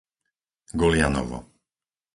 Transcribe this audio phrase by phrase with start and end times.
[0.79, 1.39] Golianovo